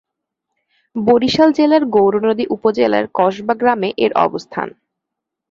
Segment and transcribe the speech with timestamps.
[0.95, 4.67] বরিশাল জেলার গৌরনদী উপজেলার কসবা গ্রামে এর অবস্থান।